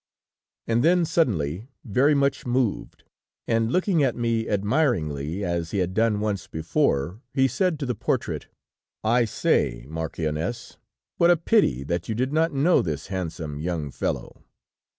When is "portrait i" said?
7.93-9.25